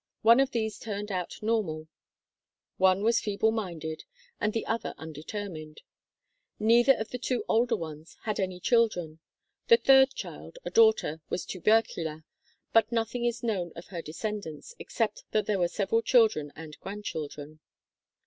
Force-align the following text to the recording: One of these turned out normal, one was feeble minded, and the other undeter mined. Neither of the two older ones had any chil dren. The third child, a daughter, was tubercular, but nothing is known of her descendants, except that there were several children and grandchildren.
One 0.23 0.39
of 0.39 0.49
these 0.49 0.79
turned 0.79 1.11
out 1.11 1.35
normal, 1.43 1.87
one 2.77 3.03
was 3.03 3.19
feeble 3.19 3.51
minded, 3.51 4.03
and 4.39 4.51
the 4.51 4.65
other 4.65 4.95
undeter 4.97 5.47
mined. 5.47 5.81
Neither 6.57 6.93
of 6.95 7.09
the 7.09 7.19
two 7.19 7.45
older 7.47 7.75
ones 7.75 8.17
had 8.23 8.39
any 8.39 8.59
chil 8.59 8.87
dren. 8.87 9.19
The 9.67 9.77
third 9.77 10.15
child, 10.15 10.57
a 10.65 10.71
daughter, 10.71 11.21
was 11.29 11.45
tubercular, 11.45 12.23
but 12.73 12.91
nothing 12.91 13.25
is 13.25 13.43
known 13.43 13.73
of 13.75 13.89
her 13.89 14.01
descendants, 14.01 14.73
except 14.79 15.23
that 15.33 15.45
there 15.45 15.59
were 15.59 15.67
several 15.67 16.01
children 16.01 16.51
and 16.55 16.79
grandchildren. 16.79 17.59